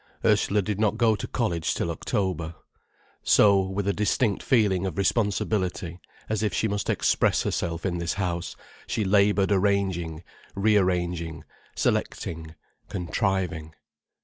Ursula 0.25 0.63
did 0.63 0.79
not 0.79 0.97
go 0.97 1.15
to 1.15 1.27
college 1.27 1.75
till 1.75 1.91
October. 1.91 2.55
So, 3.21 3.61
with 3.61 3.87
a 3.87 3.93
distinct 3.93 4.41
feeling 4.41 4.87
of 4.87 4.97
responsibility, 4.97 5.99
as 6.27 6.41
if 6.41 6.55
she 6.55 6.67
must 6.67 6.89
express 6.89 7.43
herself 7.43 7.85
in 7.85 7.99
this 7.99 8.13
house, 8.15 8.55
she 8.87 9.03
laboured 9.05 9.51
arranging, 9.51 10.23
re 10.55 10.75
arranging, 10.75 11.43
selecting, 11.75 12.55
contriving. 12.89 13.75